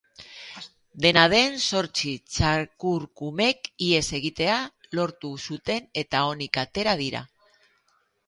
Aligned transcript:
Dena 1.03 1.23
den, 1.33 1.57
zortzi 1.65 2.13
txakurkumek 2.37 3.69
ihes 3.89 4.01
egitea 4.21 4.57
lortu 5.01 5.33
zuten 5.51 5.87
eta 6.05 6.23
onik 6.33 6.61
atera 6.65 6.99
dira. 7.03 7.25